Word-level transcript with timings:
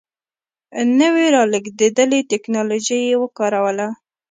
نوې 0.99 1.25
رالېږدېدلې 1.35 2.19
ټکنالوژي 2.31 2.99
یې 3.09 3.15
وکاروله. 3.23 3.87